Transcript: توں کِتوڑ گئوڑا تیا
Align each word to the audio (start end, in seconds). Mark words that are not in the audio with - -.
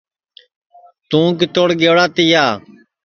توں 1.09 1.27
کِتوڑ 1.39 1.69
گئوڑا 1.81 2.05
تیا 2.15 2.43